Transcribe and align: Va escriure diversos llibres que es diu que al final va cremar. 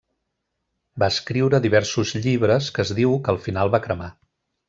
Va 1.03 1.09
escriure 1.15 1.59
diversos 1.65 2.15
llibres 2.23 2.71
que 2.77 2.85
es 2.87 2.95
diu 3.01 3.15
que 3.27 3.33
al 3.35 3.41
final 3.47 3.73
va 3.77 3.85
cremar. 3.87 4.09